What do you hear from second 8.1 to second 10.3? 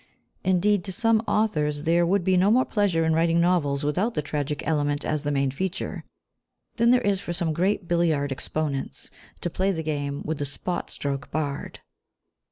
exponents to play the game